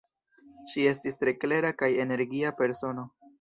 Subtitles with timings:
[0.73, 3.07] Ŝi estis tre klera kaj energia persono.